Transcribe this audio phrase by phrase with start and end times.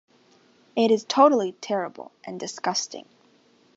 [0.75, 3.05] It is totally terrible, and disgusting.